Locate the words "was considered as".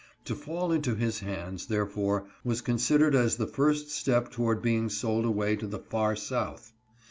2.43-3.37